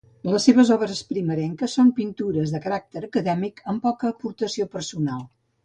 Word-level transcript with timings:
Les 0.27 0.45
seves 0.49 0.69
obres 0.75 1.01
primerenques 1.09 1.75
són 1.81 1.91
pintures 1.99 2.55
de 2.55 2.63
caràcter 2.65 3.05
acadèmic, 3.11 3.63
amb 3.75 3.85
poca 3.87 4.13
aportació 4.17 4.69
personal. 4.77 5.25